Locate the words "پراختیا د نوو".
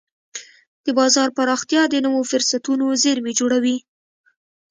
1.37-2.21